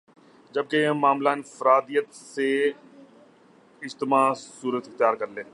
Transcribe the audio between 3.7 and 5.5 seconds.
اجتماع صورت اختیار کر لے